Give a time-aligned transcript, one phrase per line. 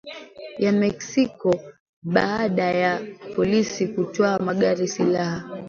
[0.59, 1.59] ya Mexico
[2.03, 3.01] baada ya
[3.35, 5.49] polisi kutwaa magari silaha